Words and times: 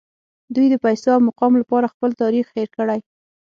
دوی 0.55 0.67
د 0.69 0.75
پیسو 0.85 1.07
او 1.15 1.19
مقام 1.27 1.53
لپاره 1.61 1.91
خپل 1.93 2.09
تاریخ 2.21 2.45
هیر 2.55 2.69
کړی 2.77 2.99